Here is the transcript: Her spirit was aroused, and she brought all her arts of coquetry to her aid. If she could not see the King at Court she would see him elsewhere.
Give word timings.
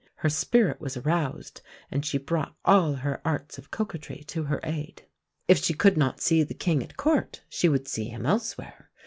Her 0.15 0.29
spirit 0.29 0.81
was 0.81 0.97
aroused, 0.97 1.61
and 1.91 2.03
she 2.03 2.17
brought 2.17 2.55
all 2.65 2.93
her 2.95 3.21
arts 3.23 3.59
of 3.59 3.69
coquetry 3.69 4.23
to 4.29 4.41
her 4.45 4.59
aid. 4.63 5.03
If 5.47 5.59
she 5.63 5.75
could 5.75 5.95
not 5.95 6.19
see 6.21 6.41
the 6.41 6.55
King 6.55 6.81
at 6.81 6.97
Court 6.97 7.43
she 7.47 7.69
would 7.69 7.87
see 7.87 8.05
him 8.05 8.25
elsewhere. 8.25 8.89